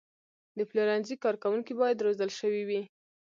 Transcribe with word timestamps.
د 0.57 0.59
پلورنځي 0.69 1.15
کارکوونکي 1.23 1.73
باید 1.81 2.03
روزل 2.05 2.29
شوي 2.39 2.63
وي. 2.69 2.81